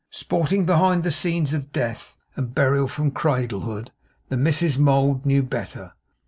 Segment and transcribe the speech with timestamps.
[0.09, 3.91] Sporting behind the scenes of death and burial from cradlehood,
[4.29, 5.93] the Misses Mould knew better.